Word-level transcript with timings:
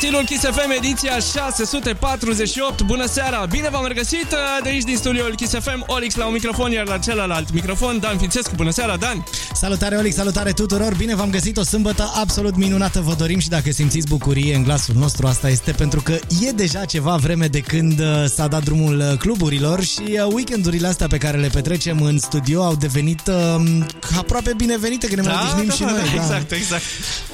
Partidul 0.00 0.24
Kiss 0.24 0.44
FM, 0.44 0.70
ediția 0.70 1.18
648. 1.18 2.82
Bună 2.82 3.06
seara! 3.06 3.46
Bine 3.50 3.68
v-am 3.68 3.86
regăsit 3.86 4.26
de 4.62 4.68
aici 4.68 4.82
din 4.82 4.96
studioul 4.96 5.34
Kiss 5.34 5.54
FM. 5.54 5.84
Olix 5.86 6.14
la 6.14 6.26
un 6.26 6.32
microfon, 6.32 6.72
iar 6.72 6.86
la 6.86 6.98
celălalt 6.98 7.52
microfon, 7.52 7.98
Dan 7.98 8.18
Fințescu. 8.18 8.54
Bună 8.54 8.70
seara, 8.70 8.96
Dan! 8.96 9.24
Salutare, 9.60 9.96
Olix, 9.96 10.14
salutare 10.14 10.52
tuturor! 10.52 10.94
Bine 10.96 11.14
v-am 11.14 11.30
găsit 11.30 11.56
o 11.56 11.62
sâmbătă 11.62 12.10
absolut 12.14 12.56
minunată. 12.56 13.00
Vă 13.00 13.14
dorim 13.18 13.38
și 13.38 13.48
dacă 13.48 13.70
simțiți 13.70 14.06
bucurie 14.06 14.54
în 14.54 14.62
glasul 14.62 14.94
nostru, 14.98 15.26
asta 15.26 15.48
este 15.48 15.72
pentru 15.72 16.00
că 16.00 16.18
e 16.40 16.50
deja 16.50 16.84
ceva 16.84 17.16
vreme 17.16 17.46
de 17.46 17.60
când 17.60 18.00
uh, 18.00 18.24
s-a 18.26 18.46
dat 18.46 18.64
drumul 18.64 18.98
uh, 18.98 19.18
cluburilor 19.18 19.82
și 19.82 20.02
uh, 20.06 20.32
weekendurile 20.32 20.86
astea 20.86 21.06
pe 21.06 21.16
care 21.18 21.38
le 21.38 21.48
petrecem 21.52 22.02
în 22.02 22.18
studio 22.18 22.62
au 22.62 22.74
devenit 22.74 23.20
uh, 23.26 23.84
aproape 24.18 24.52
binevenite, 24.56 25.06
că 25.06 25.14
ne 25.14 25.22
mai 25.22 25.32
Da, 25.32 25.40
odihnim 25.40 25.66
da, 25.68 25.74
și 25.74 25.80
da, 25.80 25.90
noi. 25.90 26.00
da, 26.14 26.22
exact, 26.22 26.52
exact. 26.52 26.82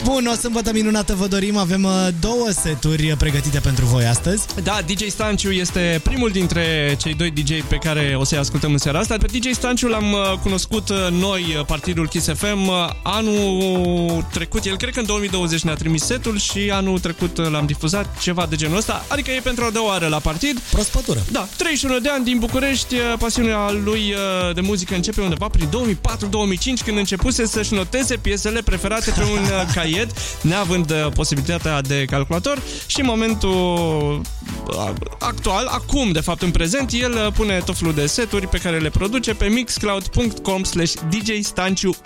Bun, 0.05 0.29
o 0.33 0.35
sâmbătă 0.35 0.73
minunată 0.73 1.15
vă 1.15 1.27
dorim. 1.27 1.57
Avem 1.57 1.83
uh, 1.85 2.09
două 2.21 2.47
seturi 2.51 3.15
pregătite 3.19 3.59
pentru 3.59 3.85
voi 3.85 4.05
astăzi. 4.05 4.47
Da, 4.63 4.79
DJ 4.87 5.07
Stanciu 5.09 5.51
este 5.51 6.01
primul 6.03 6.31
dintre 6.31 6.95
cei 6.99 7.15
doi 7.15 7.31
DJ 7.31 7.63
pe 7.69 7.77
care 7.77 8.15
o 8.19 8.25
să-i 8.25 8.39
ascultăm 8.39 8.73
în 8.73 8.79
seara 8.79 8.99
asta. 8.99 9.17
Pe 9.17 9.39
DJ 9.39 9.51
Stanciu 9.53 9.89
l-am 9.89 10.13
uh, 10.13 10.39
cunoscut 10.43 10.89
uh, 10.89 10.97
noi, 11.11 11.55
uh, 11.59 11.65
partidul 11.65 12.09
Kiss 12.17 12.39
FM, 12.39 12.67
uh, 12.67 12.89
anul 13.03 14.27
trecut. 14.33 14.65
El 14.65 14.77
cred 14.77 14.93
că 14.93 15.01
în 15.01 15.07
2020 15.07 15.63
ne-a 15.63 15.75
trimis 15.75 16.03
setul 16.05 16.39
și 16.39 16.71
anul 16.73 16.99
trecut 16.99 17.39
uh, 17.39 17.49
l-am 17.49 17.67
difuzat, 17.67 18.19
ceva 18.19 18.47
de 18.49 18.57
genul 18.57 18.77
ăsta. 18.77 19.05
Adică 19.09 19.31
e 19.31 19.41
pentru 19.41 19.65
a 19.65 19.71
doua 19.71 19.89
oară 19.89 20.07
la 20.07 20.19
partid. 20.19 20.61
Prospătură. 20.61 21.25
Da, 21.31 21.49
31 21.57 21.99
de 21.99 22.09
ani 22.09 22.25
din 22.25 22.39
București, 22.39 22.95
uh, 22.95 23.01
pasiunea 23.19 23.71
lui 23.85 24.13
uh, 24.13 24.55
de 24.55 24.61
muzică 24.61 24.95
începe 24.95 25.21
undeva 25.21 25.49
prin 25.49 25.69
2004-2005, 25.69 26.85
când 26.85 26.99
începuse 26.99 27.47
să-și 27.47 27.75
noteze 27.75 28.17
piesele 28.17 28.61
preferate 28.61 29.11
pe 29.11 29.23
un 29.23 29.43
uh, 29.43 29.73
caiet, 29.75 30.11
neavând 30.41 30.91
uh, 30.91 31.13
posibilitatea 31.15 31.81
de 31.81 32.05
calculator 32.05 32.63
și 32.87 33.01
în 33.01 33.07
momentul 33.07 34.21
uh, 34.67 34.91
actual, 35.19 35.67
acum 35.67 36.13
de 36.13 36.21
fapt 36.21 36.43
în 36.43 36.51
prezent, 36.51 36.93
el 36.93 37.13
uh, 37.13 37.33
pune 37.33 37.63
tot 37.65 37.77
felul 37.77 37.95
de 37.95 38.07
seturi 38.07 38.49
pe 38.49 38.59
care 38.59 38.79
le 38.79 38.91
produce 38.91 39.35
pe 39.35 39.47
mixcloud.com 39.47 40.63
slash 40.63 40.95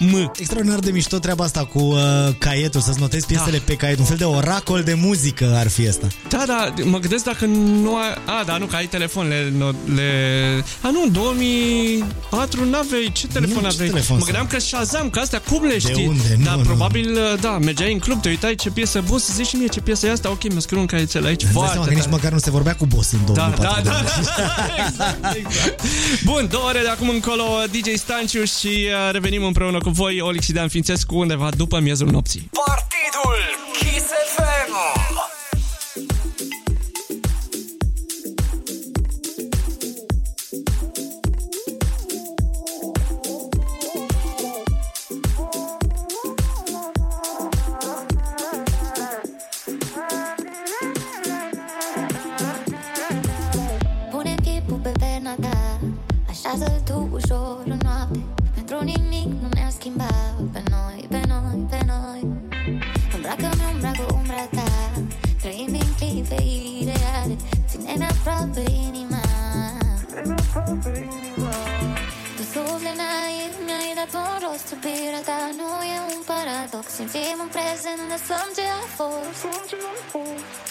djstancium. 0.00 0.30
Extraordinar 0.38 0.78
de 0.78 0.90
mișto 0.90 1.18
treaba 1.18 1.44
asta 1.44 1.64
cu 1.64 1.78
uh, 1.78 1.98
caietul, 2.38 2.80
să-ți 2.80 3.00
notezi 3.00 3.26
piesele 3.26 3.56
da. 3.56 3.62
pe 3.66 3.74
caiet. 3.74 3.98
Un 3.98 4.04
fel 4.04 4.16
de 4.16 4.24
oracol 4.24 4.82
de 4.82 4.94
muzică 4.94 5.54
ar 5.56 5.68
fi 5.68 5.88
asta. 5.88 6.06
Da, 6.28 6.44
da, 6.46 6.72
mă 6.84 6.98
gândesc 6.98 7.24
dacă 7.24 7.44
nu 7.46 7.96
ai... 7.96 8.14
A, 8.40 8.44
da, 8.44 8.56
nu, 8.56 8.64
că 8.66 8.76
ai 8.76 8.86
telefon, 8.86 9.28
le... 9.28 9.52
le... 9.94 10.10
A, 10.82 10.90
nu, 10.90 11.02
în 11.02 11.12
2004 11.12 12.64
n-aveai... 12.64 13.10
Ce 13.12 13.26
telefon 13.26 13.54
Nu, 13.54 13.60
ce 13.60 13.66
aveai? 13.74 13.88
telefon 13.88 14.16
mă 14.16 14.24
să 14.24 14.30
gândeam 14.30 14.46
că 14.46 14.58
Shazam, 14.58 15.10
că 15.10 15.18
astea 15.20 15.40
cum 15.50 15.64
le 15.64 15.78
știi? 15.78 16.06
unde? 16.06 16.38
Da, 16.44 16.50
Nu, 16.50 16.56
nu. 16.56 16.62
probabil, 16.64 17.18
da, 17.40 17.58
mergeai 17.58 17.92
în 17.92 17.98
club, 17.98 18.20
te 18.22 18.28
uitai 18.28 18.54
ce 18.54 18.70
piesă, 18.70 19.02
boss, 19.08 19.34
zici 19.34 19.46
și 19.46 19.56
mie 19.56 19.66
ce 19.66 19.80
piesă 19.80 20.06
e 20.06 20.10
asta, 20.10 20.30
ok, 20.30 20.42
mi-a 20.50 20.60
scris 20.60 20.78
un 20.78 20.86
caietel 20.86 21.24
aici, 21.24 21.42
Îți 21.42 21.52
dai 21.52 21.52
foarte 21.52 21.70
seama 21.72 21.86
că 21.86 21.92
nici 21.94 22.02
tare. 22.02 22.14
măcar 22.16 22.32
nu 22.32 22.38
se 22.38 22.50
vorbea 22.50 22.74
cu 22.74 22.86
boss 22.86 23.12
în 23.12 23.18
Da, 23.26 23.32
2004. 23.32 23.82
da, 23.82 23.90
da, 23.90 24.00
exact, 24.86 25.36
exact. 25.36 25.80
Bun, 26.24 26.48
două 26.50 26.64
ore 26.64 26.80
de 26.82 26.88
acum 26.88 27.08
încolo, 27.08 27.44
DJ 27.70 27.98
Stanciu 27.98 28.44
și 28.44 28.66
uh, 28.66 29.12
revenim 29.12 29.44
împreună 29.44 29.78
cu 29.78 29.89
voi, 29.92 30.20
Olix 30.20 30.44
și 30.44 30.52
Dan 30.52 30.68
Fințescu, 30.68 31.18
undeva 31.18 31.48
după 31.56 31.78
miezul 31.78 32.10
nopții. 32.10 32.50
Partidul 32.66 33.38
Kiss 33.78 34.06
FM 34.36 34.99
dat 74.00 74.14
un 74.14 74.48
rost 74.48 74.68
Iubirea 74.72 75.22
ta 75.28 75.38
nu 75.60 75.68
e 75.94 75.96
un 76.14 76.22
paradox. 76.30 76.86
Simțim 76.98 77.38
în 77.44 77.50
prezent 77.56 78.00
Lăsăm 78.12 78.48
ce 78.56 78.64
a 78.80 78.84
fost. 78.98 79.40
Că 79.42 80.69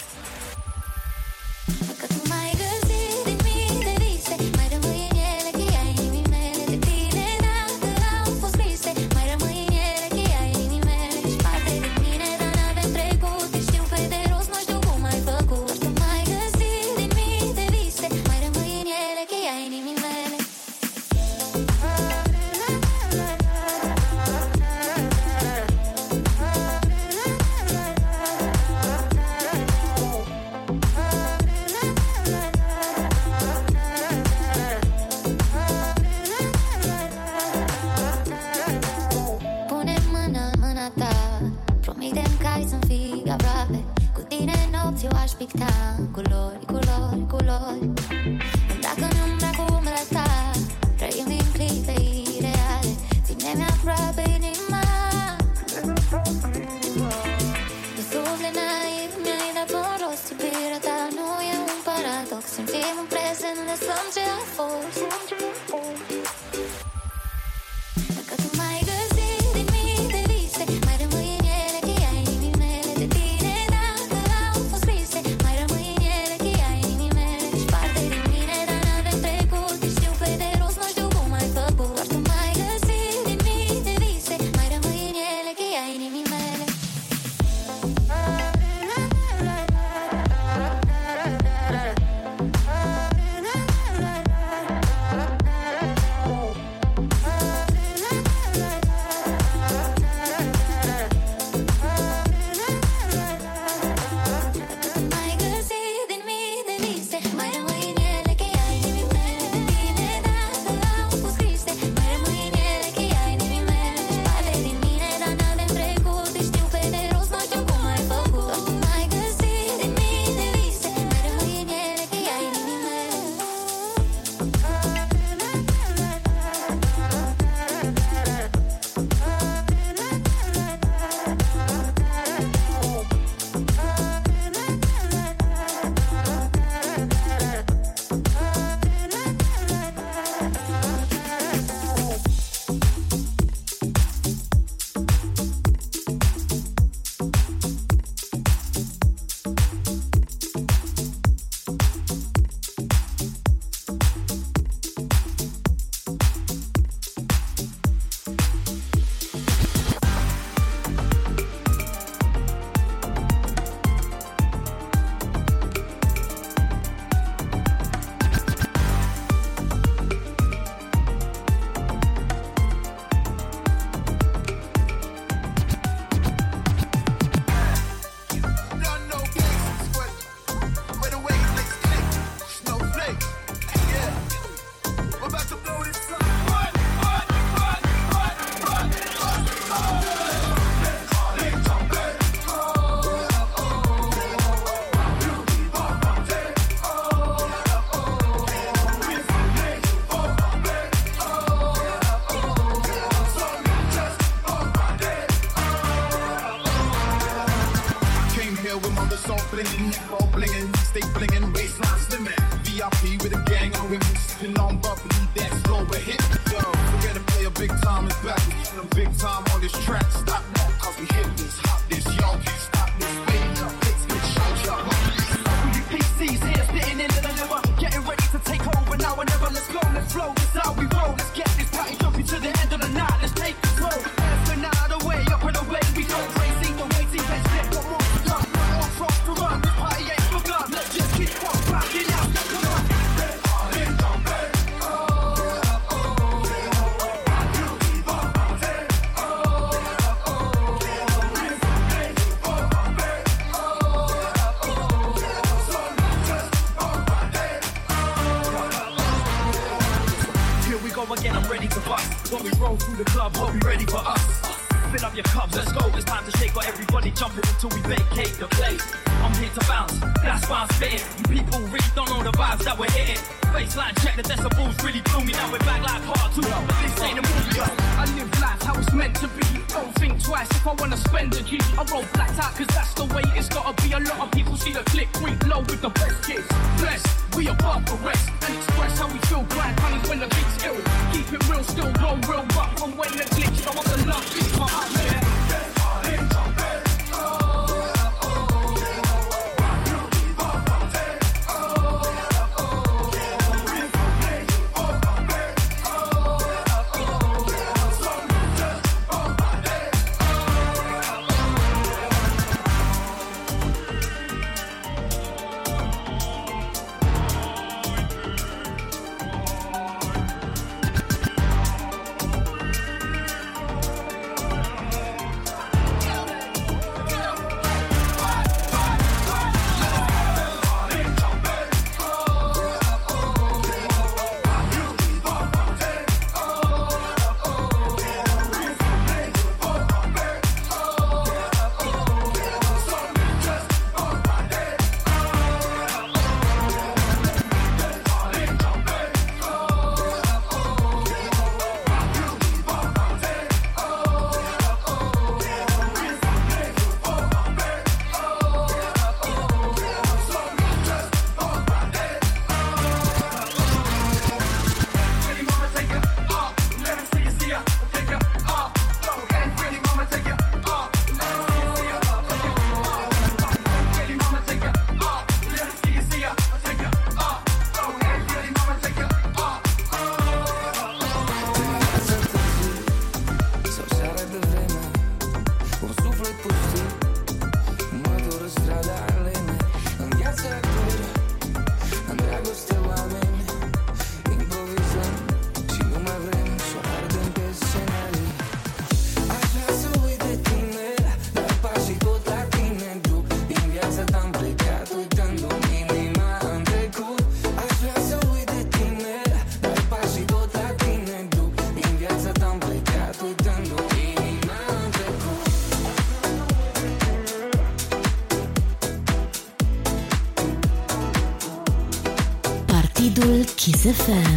FM 423.90 424.29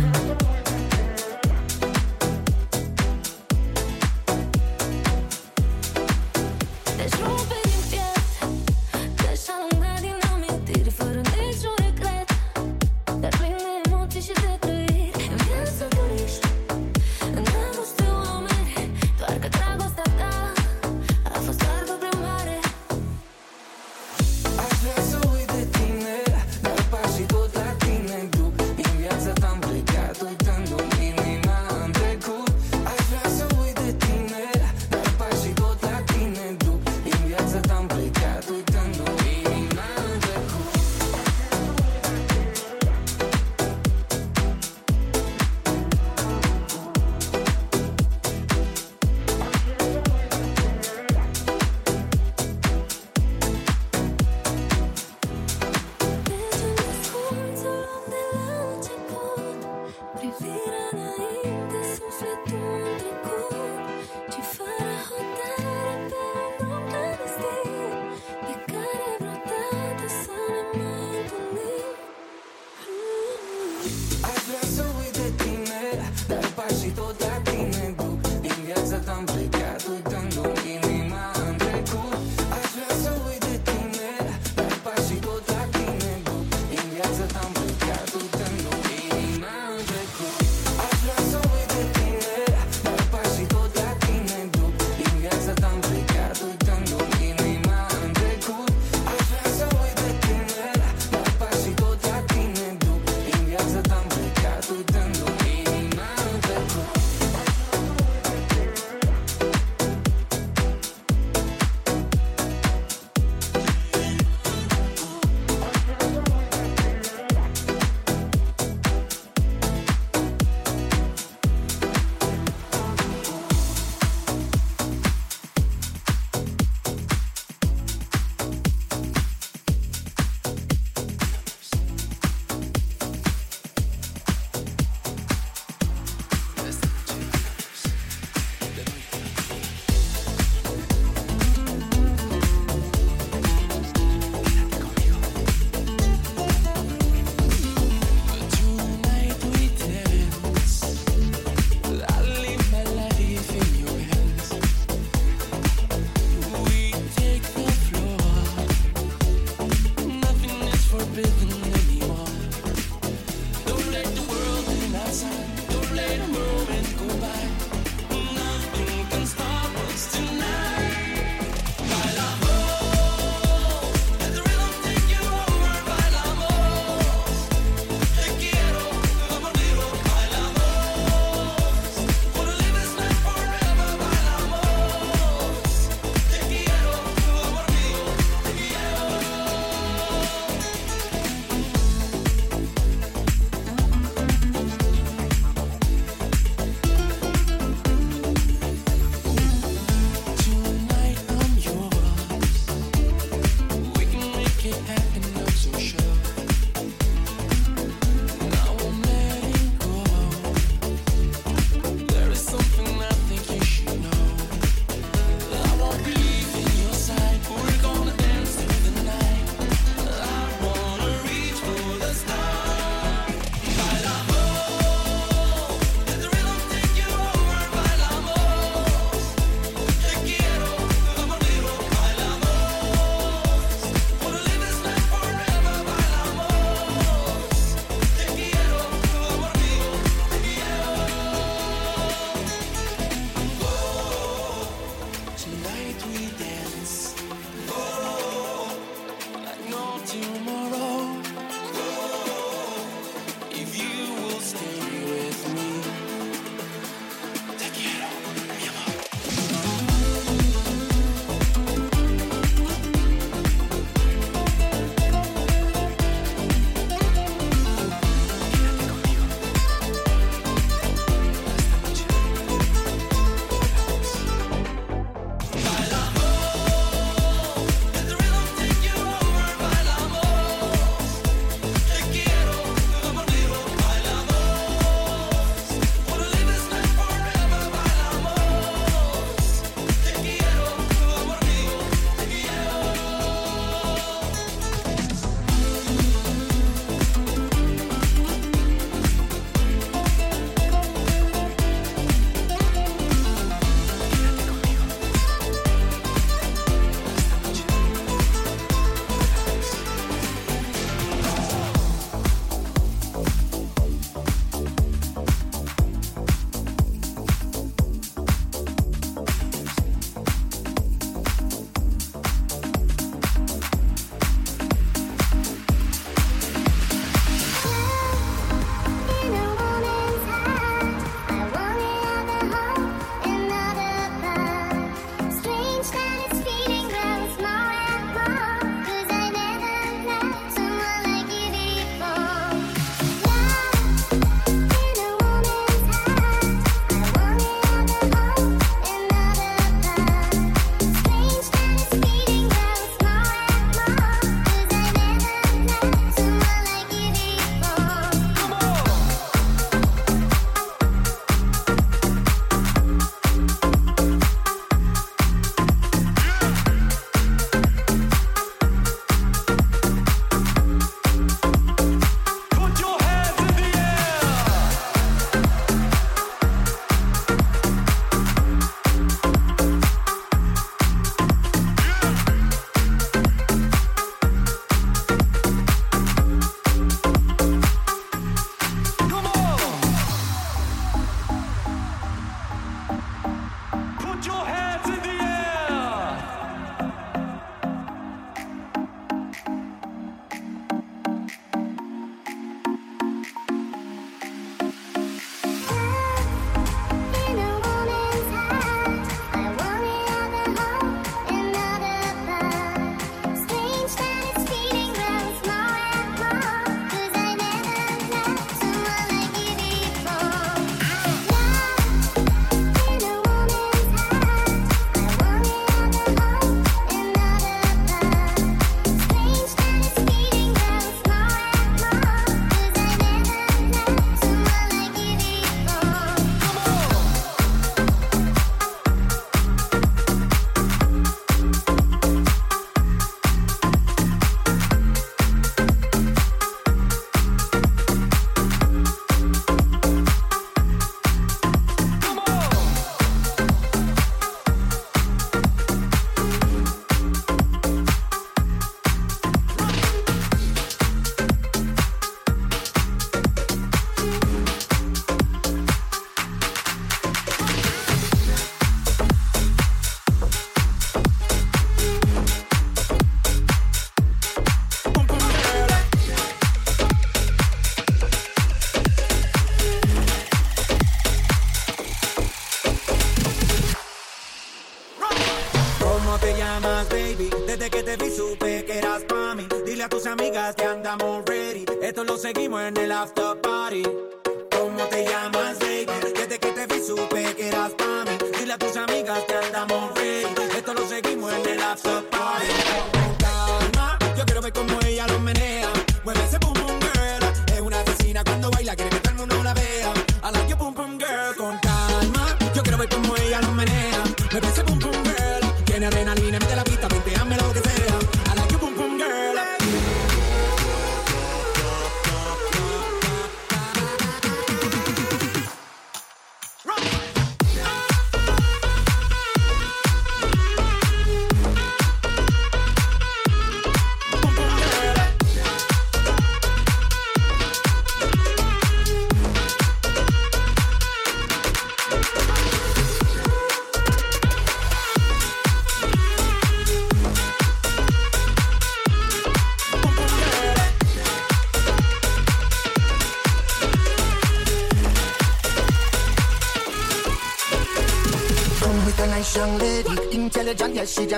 seguimos 492.18 492.62
en 492.62 492.78
el 492.78 492.92
after. 492.92 493.13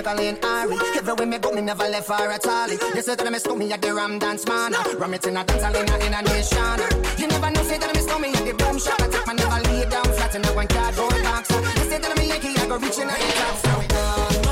juggling 0.02 0.36
Ari. 0.44 0.76
Everywhere 0.96 1.26
me 1.26 1.38
go, 1.38 1.52
me 1.52 1.62
never 1.62 1.88
left 1.88 2.08
her 2.08 2.30
at 2.30 2.46
all. 2.46 2.68
They 2.68 3.00
say 3.00 3.14
that 3.14 3.26
I 3.26 3.30
miss 3.30 3.46
me 3.46 3.72
at 3.72 3.80
the 3.80 3.94
Ram 3.94 4.18
Dance 4.18 4.46
Man. 4.46 4.72
Ram 4.98 5.14
it 5.14 5.26
in 5.26 5.36
a 5.36 5.44
dance, 5.44 5.62
I 5.62 5.70
in 5.70 6.14
a 6.14 6.22
nation. 6.22 6.78
You 7.18 7.28
never 7.28 7.50
know, 7.50 7.62
say 7.62 7.78
that 7.78 7.88
I 7.88 7.92
miss 7.94 8.06
me 8.20 8.28
at 8.28 8.44
the 8.44 8.52
boom 8.52 8.78
shop. 8.78 9.00
I 9.00 9.08
take 9.08 9.26
my 9.26 9.32
never 9.32 9.60
lay 9.70 9.88
down 9.88 10.04
flat 10.04 10.34
in 10.34 10.44
a 10.44 10.48
one 10.52 10.68
cardboard 10.68 11.22
box. 11.22 11.48
They 11.48 11.88
say 11.88 11.98
that 11.98 12.10
I'm 12.10 12.18
a 12.18 12.24
Yankee, 12.24 12.60
I 12.60 12.66
go 12.66 12.76
reaching 12.76 13.04
a 13.04 13.14
the 13.14 13.32
top. 13.40 14.40
So, 14.42 14.45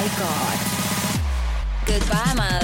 my 0.00 0.08
God. 0.18 0.58
Goodbye, 1.84 2.34
my 2.34 2.59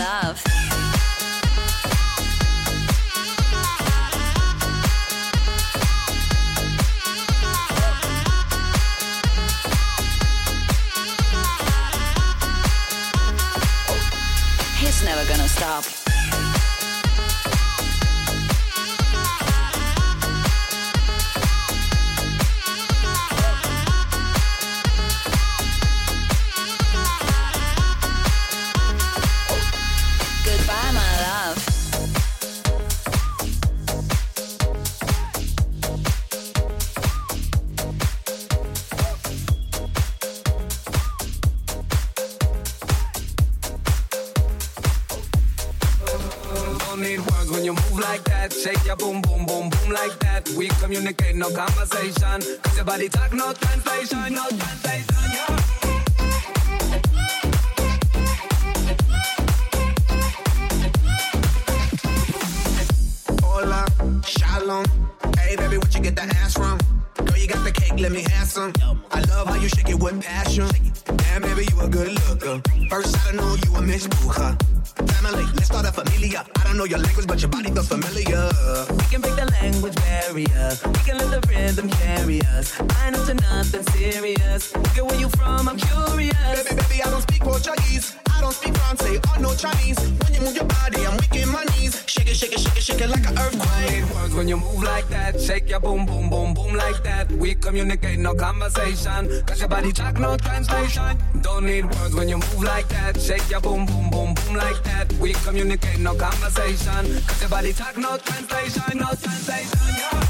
vibration. 98.97 99.47
Cause 99.47 99.61
your 99.61 99.69
body 99.69 99.93
talk, 99.93 100.19
no 100.19 100.37
translation. 100.37 101.19
Don't 101.43 101.67
need 101.67 101.85
words 101.85 102.15
when 102.15 102.29
you 102.29 102.37
move 102.37 102.63
like 102.63 102.89
that. 102.89 103.21
Shake 103.21 103.49
your 103.51 103.61
boom, 103.61 103.87
boom, 103.87 104.11
boom, 104.11 104.35
boom 104.35 104.57
like 104.57 104.83
that. 104.85 105.13
We 105.15 105.33
communicate, 105.33 105.99
no 106.01 106.15
conversation. 106.15 107.23
Cause 107.27 107.41
your 107.41 107.51
body 107.51 107.73
talk, 107.73 107.97
no 107.97 108.17
translation, 108.19 108.99
no 108.99 109.09
translation. 109.15 109.79
Yeah. 109.99 110.23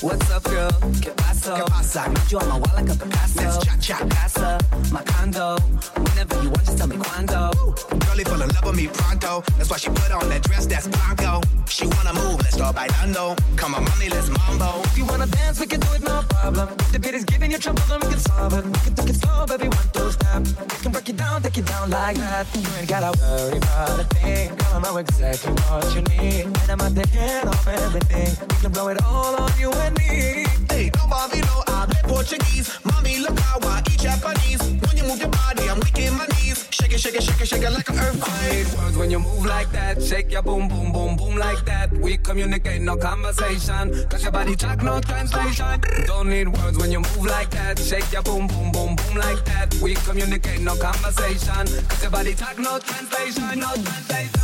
What's 0.00 0.30
up, 0.30 0.44
girl? 0.44 0.68
¿Qué 1.00 1.10
pasa? 1.16 1.54
¿Qué 1.54 1.62
pasa? 1.62 2.04
I 2.04 2.08
need 2.08 2.30
you 2.30 2.38
on 2.38 2.60
like 2.60 2.90
a 2.90 3.13
communicate, 42.34 42.82
no 42.82 42.96
conversation. 42.96 44.08
Cause 44.08 44.24
your 44.24 44.32
body 44.32 44.56
talk, 44.56 44.82
no 44.82 45.00
translation. 45.00 45.80
Don't 46.04 46.28
need 46.28 46.48
words 46.48 46.76
when 46.76 46.90
you 46.90 46.98
move 46.98 47.26
like 47.26 47.48
that. 47.50 47.78
Shake 47.78 48.10
your 48.10 48.22
boom, 48.22 48.48
boom, 48.48 48.72
boom, 48.72 48.96
boom 48.96 49.16
like 49.16 49.44
that. 49.44 49.72
We 49.80 49.94
communicate, 49.94 50.60
no 50.60 50.74
conversation. 50.74 51.64
Cause 51.88 52.02
your 52.02 52.10
body 52.10 52.34
talk, 52.34 52.58
no 52.58 52.80
translation, 52.80 53.60
no 53.60 53.72
translation. 53.74 54.43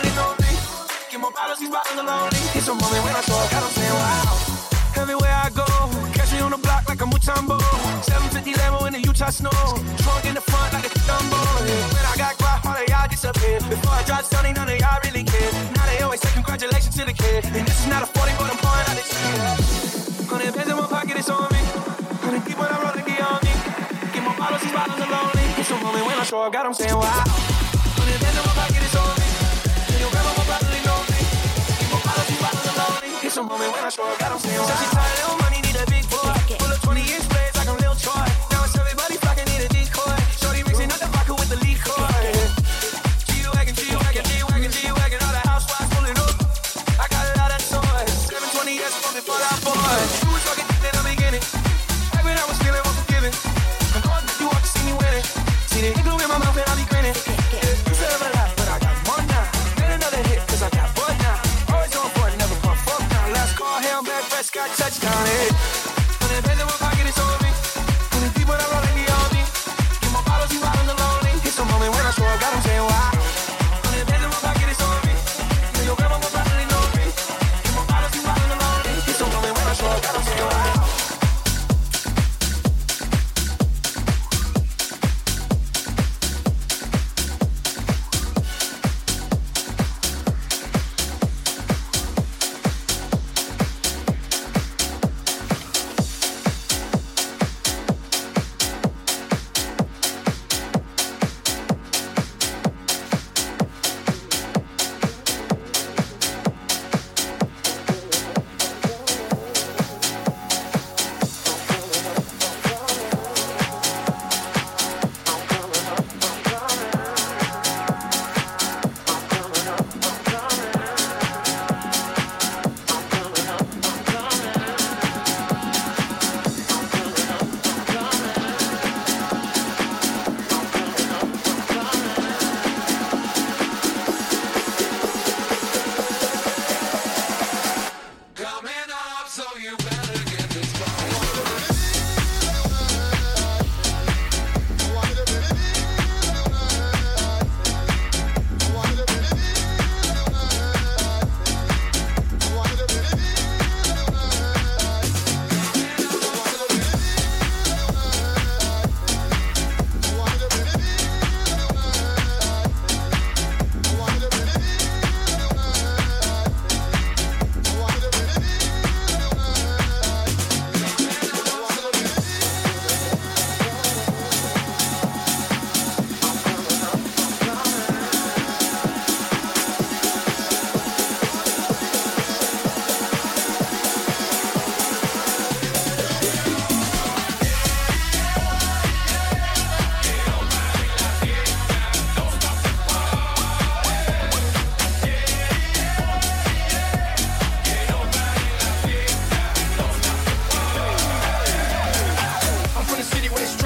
more 1.21 1.31
bottles, 1.31 1.61
you 1.61 1.69
bottles 1.69 1.95
lonely 1.95 2.41
It's 2.57 2.67
a 2.67 2.73
moment 2.73 3.01
when 3.05 3.15
I 3.15 3.21
talk, 3.21 3.53
I 3.53 3.59
don't 3.61 3.75
say 3.77 3.91
wow. 3.93 4.97
Everywhere 4.97 5.31
I 5.31 5.49
go, 5.53 5.65
catch 6.17 6.33
me 6.33 6.41
on 6.41 6.51
the 6.51 6.57
block 6.57 6.89
like 6.89 6.99
a 6.99 7.05
Mutombo. 7.05 7.61
750 8.03 8.53
Lambo 8.59 8.87
in 8.87 8.93
the 8.93 9.01
Utah 9.01 9.29
snow. 9.29 9.53
Trunk 10.03 10.25
in 10.25 10.35
the 10.35 10.41
front 10.41 10.73
like 10.73 10.85
a 10.85 10.91
Dumbo. 11.07 11.39
When 11.93 12.05
I 12.05 12.13
got 12.17 12.35
quiet, 12.37 12.65
all 12.65 12.75
of 12.75 12.85
y'all 12.89 13.07
disappear. 13.07 13.61
Before 13.69 13.93
I 13.93 14.03
drive 14.03 14.25
sunny, 14.25 14.51
none 14.51 14.67
of 14.67 14.77
y'all 14.77 14.99
really 15.05 15.23
care. 15.23 15.51
Now 15.77 15.85
they 15.85 16.01
always 16.01 16.19
say 16.19 16.33
congratulations 16.33 16.97
to 16.97 17.05
the 17.05 17.13
kid. 17.13 17.45
And 17.55 17.65
this 17.65 17.79
is 17.79 17.87
not 17.87 18.03
a 18.03 18.09
40, 18.09 18.33
but 18.35 18.51
I'm 18.51 18.59
pouring 18.59 18.87
out 18.89 18.97
this 18.97 19.09
shit. 19.13 20.27
Hundred 20.27 20.53
bands 20.53 20.69
in 20.69 20.75
my 20.75 20.87
pocket, 20.89 21.15
it's 21.17 21.29
on 21.29 21.47
me. 21.53 21.61
Hundred 22.25 22.43
keep 22.45 22.57
when 22.57 22.67
I 22.67 22.77
roll 22.81 22.93
the 22.97 23.03
D 23.05 23.11
on 23.21 23.39
me. 23.45 23.53
Get 24.11 24.21
more 24.25 24.35
bottles, 24.35 24.61
these 24.61 24.73
bottles 24.73 24.99
are 24.99 25.09
lonely. 25.09 25.45
It's 25.55 25.69
a 25.69 25.77
moment 25.77 26.03
when 26.03 26.17
I 26.17 26.23
show 26.25 26.41
up, 26.41 26.51
God, 26.51 26.65
I'm 26.65 26.73
saying 26.73 26.97
wow. 26.97 27.70
It's 33.31 33.37
a 33.37 33.43
moment 33.43 33.71
when 33.71 33.85
I 33.85 33.87
show 33.87 34.03
up, 34.03 34.21
I 34.21 34.27
don't 34.27 34.39
see 34.41 34.49
why. 34.57 34.65
So 34.65 34.83
she 34.83 34.93
tired, 34.93 35.19
little 35.19 35.37
money, 35.37 35.61
need 35.61 35.75
a 35.77 35.85
big 35.89 36.09
boy. 36.09 36.40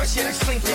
shit 0.07 0.25
like 0.25 0.35
Slinky. 0.35 0.71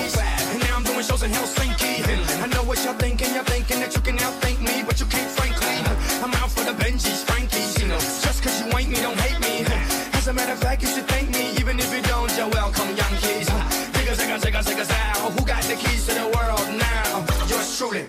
And 0.50 0.60
now 0.60 0.76
I'm 0.76 0.82
doing 0.82 1.02
shows 1.02 1.22
in 1.22 1.30
Helsinki. 1.30 2.02
I 2.42 2.46
know 2.48 2.62
what 2.64 2.82
y'all 2.84 2.94
thinking, 2.94 3.32
y'all 3.34 3.44
thinking 3.44 3.80
that 3.80 3.94
you 3.94 4.00
can 4.02 4.16
outthink 4.18 4.60
me, 4.60 4.82
but 4.82 4.98
you 5.00 5.06
can't 5.06 5.30
frankly. 5.30 5.76
I'm 6.22 6.34
out 6.34 6.50
for 6.50 6.64
the 6.64 6.72
Benji's, 6.72 7.22
Frankie's, 7.24 7.78
you 7.80 7.88
know. 7.88 7.98
Just 7.98 8.42
cause 8.42 8.60
you 8.60 8.66
ain't 8.76 8.90
me, 8.90 8.96
don't 9.00 9.18
hate 9.18 9.40
me. 9.40 9.64
As 10.14 10.26
a 10.28 10.32
matter 10.32 10.52
of 10.52 10.58
fact, 10.58 10.82
you 10.82 10.88
should 10.88 11.06
thank 11.08 11.30
me, 11.30 11.52
even 11.60 11.78
if 11.78 11.92
you 11.94 12.02
don't, 12.02 12.30
you're 12.36 12.48
welcome, 12.48 12.88
Yankees. 12.96 13.48
Niggas, 13.96 14.18
niggas, 14.20 14.42
niggas, 14.42 14.66
niggas 14.66 14.90
out. 14.90 15.32
Who 15.32 15.46
got 15.46 15.62
the 15.62 15.76
keys 15.76 16.06
to 16.06 16.14
the 16.14 16.26
world 16.34 16.66
now? 16.76 17.24
Yours 17.48 17.78
truly. 17.78 18.04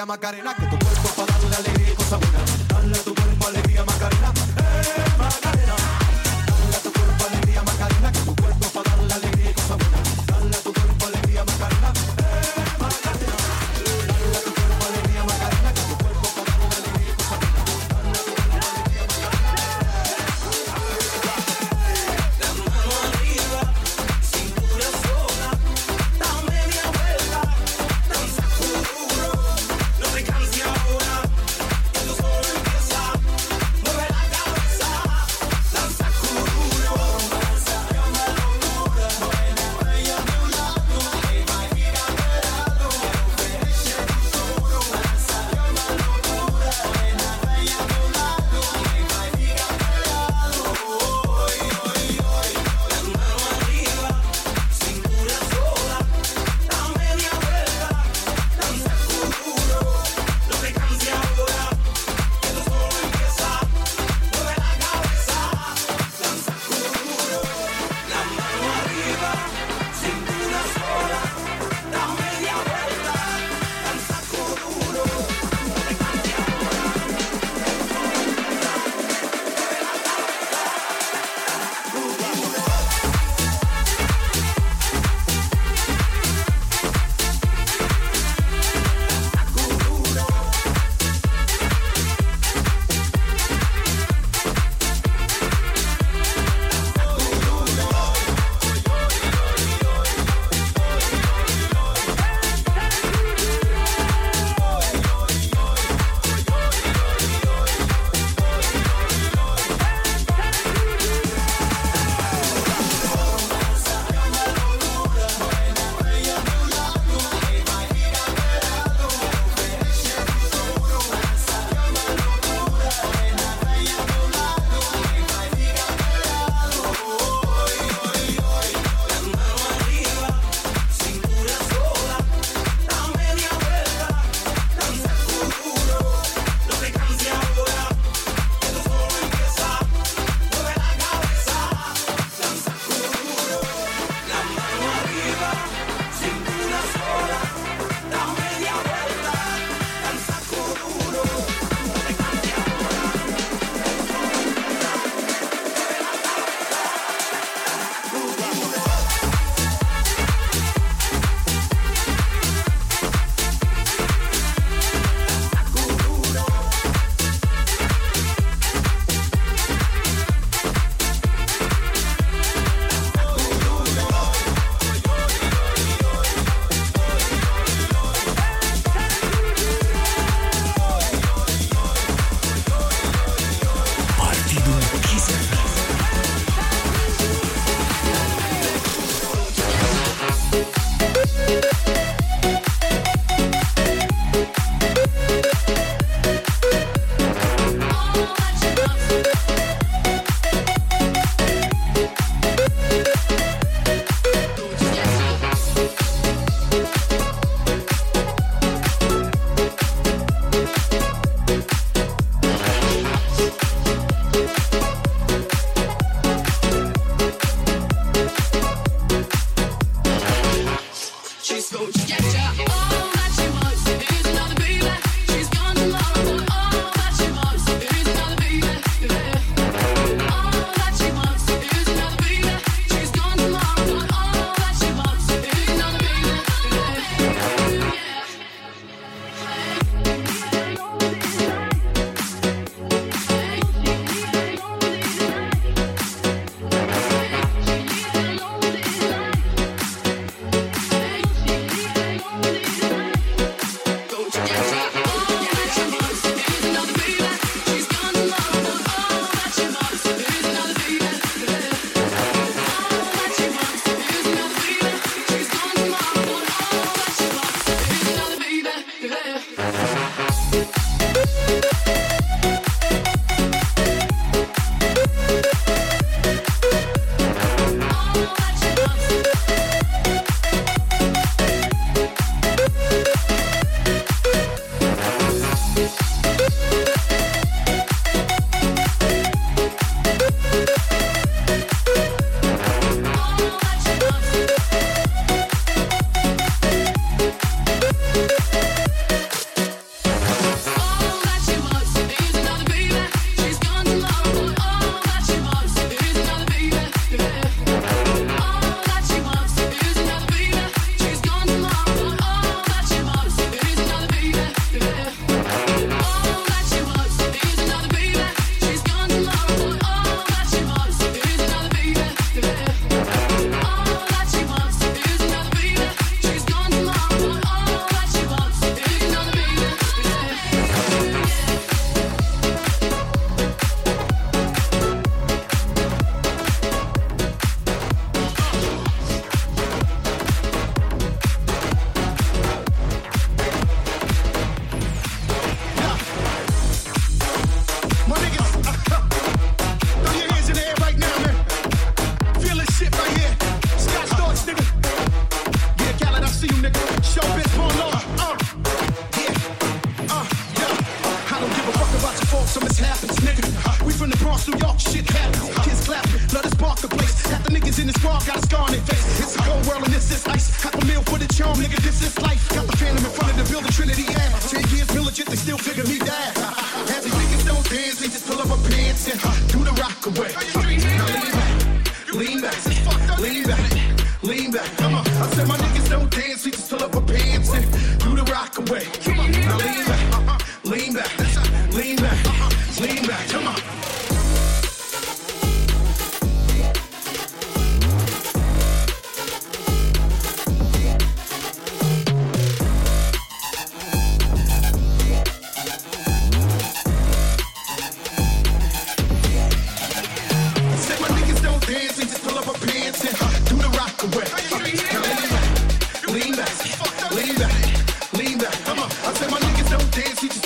María 0.00 0.06
Macarena, 0.06 0.54
que 0.54 0.64
tu 0.64 0.78
cuerpo 0.78 1.08
para 1.14 1.38
darle 1.38 1.56
alegría 1.56 1.92
y 1.92 1.94
cosa 1.94 2.16
buena. 2.16 2.59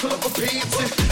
club 0.04 0.24
of 0.26 0.34
pizza. 0.34 1.03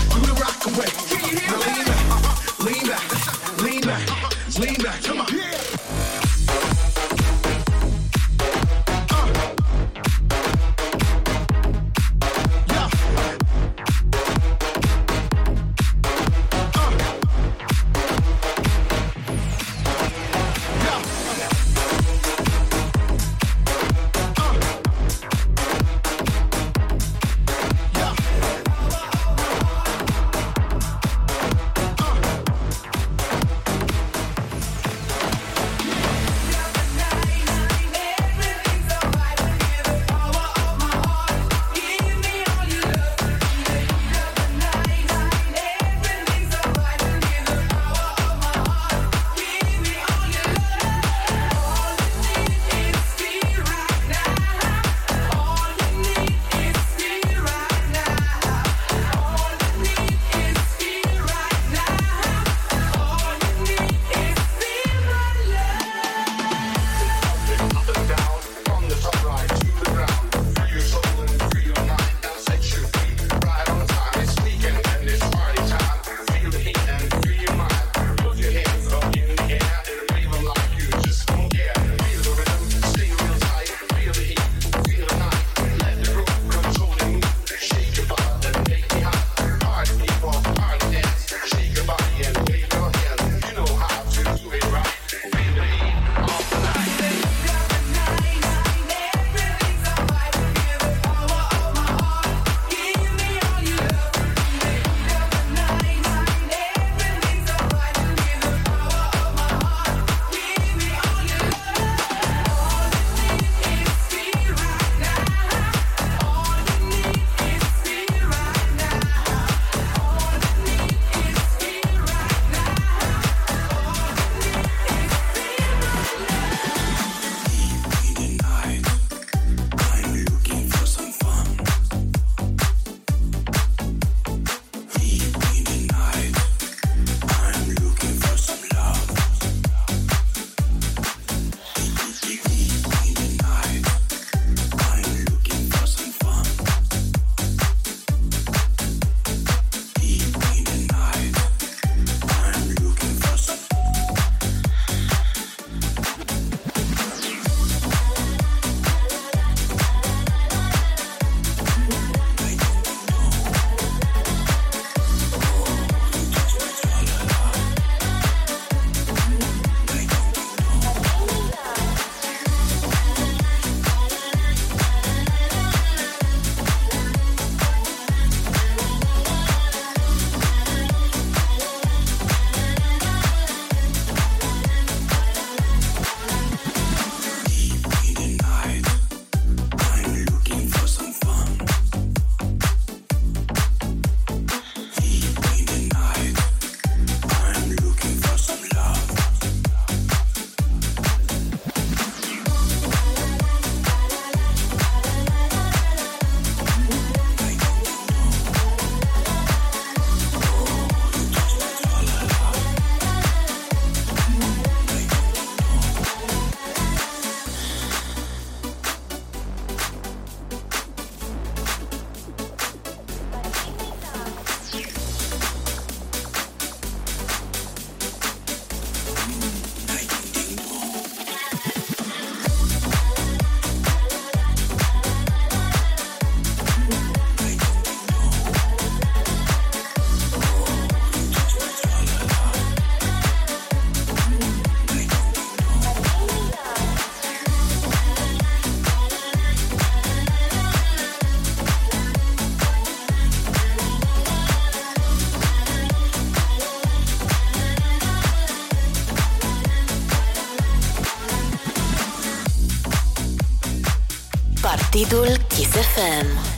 FM. 266.02 266.51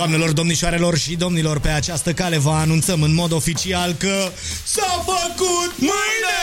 Doamnelor, 0.00 0.32
domnișoarelor 0.32 0.98
și 0.98 1.16
domnilor, 1.16 1.58
pe 1.58 1.68
această 1.68 2.12
cale 2.12 2.38
vă 2.38 2.50
anunțăm 2.50 3.02
în 3.02 3.14
mod 3.14 3.32
oficial 3.32 3.92
că 3.92 4.30
s-a 4.64 5.04
făcut 5.04 5.74
mâine! 5.78 6.38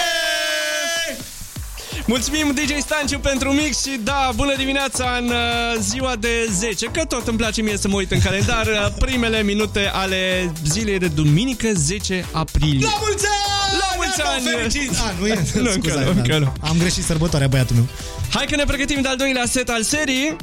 Mulțumim 2.06 2.54
DJ 2.54 2.80
Stanciu 2.80 3.20
pentru 3.20 3.52
mix 3.52 3.84
și 3.84 4.00
da, 4.04 4.32
bună 4.36 4.56
dimineața 4.56 5.18
în 5.20 5.30
uh, 5.30 5.80
ziua 5.80 6.16
de 6.16 6.50
10, 6.52 6.86
că 6.86 7.06
tot 7.06 7.28
îmi 7.28 7.38
place 7.38 7.62
mie 7.62 7.78
să 7.78 7.88
mă 7.88 7.96
uit 7.96 8.12
în 8.12 8.20
calendar, 8.20 8.68
uh, 8.68 8.94
primele 9.00 9.44
minute 9.44 9.90
ale 9.94 10.52
zilei 10.66 11.00
de 11.00 11.08
duminică 11.08 11.68
10 11.74 12.26
aprilie. 12.32 12.86
La 12.86 12.94
mulți 13.00 13.26
ani! 13.26 13.78
La 13.80 13.96
mulți 13.96 14.22
ani! 14.22 14.58
Fericit! 14.58 14.92
Ah, 14.92 15.12
nu 15.20 15.28
e, 15.28 15.34
nu, 15.64 15.70
scuza, 15.70 15.72
încă, 15.72 15.94
nu, 15.94 16.04
da. 16.04 16.10
încă 16.10 16.38
nu. 16.38 16.54
Am 16.60 16.78
greșit 16.78 17.04
sărbătoarea 17.04 17.48
băiatul 17.48 17.76
meu. 17.76 17.88
Hai 18.30 18.46
că 18.46 18.56
ne 18.56 18.64
pregătim 18.64 19.02
de 19.02 19.08
al 19.08 19.18
doilea 19.18 19.46
set 19.46 19.70
al 19.70 19.84
serii. 19.84 20.36